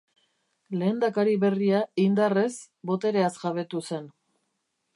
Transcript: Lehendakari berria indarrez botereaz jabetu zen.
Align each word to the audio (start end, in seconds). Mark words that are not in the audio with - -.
Lehendakari 0.79 1.35
berria 1.43 1.81
indarrez 2.05 2.49
botereaz 2.93 3.31
jabetu 3.45 3.83
zen. 3.91 4.09